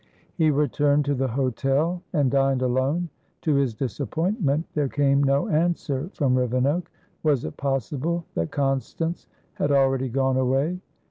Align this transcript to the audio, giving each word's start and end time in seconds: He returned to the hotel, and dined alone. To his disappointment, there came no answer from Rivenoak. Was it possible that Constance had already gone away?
He 0.33 0.49
returned 0.49 1.05
to 1.05 1.13
the 1.13 1.27
hotel, 1.27 2.01
and 2.11 2.31
dined 2.31 2.63
alone. 2.63 3.09
To 3.43 3.53
his 3.53 3.75
disappointment, 3.75 4.65
there 4.73 4.87
came 4.89 5.21
no 5.23 5.47
answer 5.47 6.09
from 6.15 6.33
Rivenoak. 6.33 6.89
Was 7.21 7.45
it 7.45 7.55
possible 7.55 8.25
that 8.33 8.49
Constance 8.49 9.27
had 9.53 9.71
already 9.71 10.09
gone 10.09 10.37
away? 10.37 10.79